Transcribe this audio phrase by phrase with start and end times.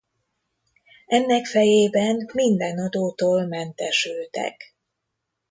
[1.05, 4.75] Ennek fejében minden adótól mentesültek.